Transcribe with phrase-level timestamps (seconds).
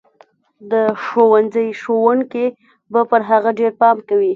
[0.71, 0.73] د
[1.03, 2.45] ښوونځي ښوونکي
[2.91, 4.29] به پر هغه ډېر پام کوي.